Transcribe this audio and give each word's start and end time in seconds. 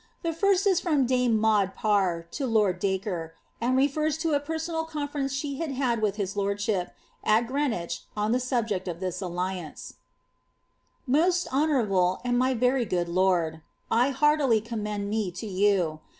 * 0.13 0.21
The 0.23 0.33
first 0.33 0.65
is 0.65 0.79
from 0.79 1.05
dame 1.05 1.37
Maud 1.39 1.75
Parr 1.75 2.23
to 2.31 2.47
Lord 2.47 2.79
Dacre, 2.79 3.35
and 3.61 3.77
Rfisn 3.77 4.19
to 4.21 4.33
a 4.33 4.39
personal 4.39 4.83
conference 4.83 5.31
she 5.31 5.57
had 5.59 5.73
had 5.73 6.01
with 6.01 6.15
his 6.15 6.35
lordship, 6.35 6.95
at 7.23 7.45
Green 7.45 7.69
wich, 7.69 8.05
on 8.17 8.31
the 8.31 8.39
subject 8.39 8.87
of 8.87 8.99
this 8.99 9.21
alliance:— 9.21 9.97
"Most 11.05 11.47
honourable 11.53 12.19
and 12.25 12.35
my 12.35 12.55
very 12.55 12.83
good 12.83 13.09
lord, 13.09 13.53
■ 13.53 13.61
I 13.91 14.09
heartily 14.09 14.59
commend 14.59 15.07
me 15.07 15.29
to 15.33 15.45
you. 15.45 15.99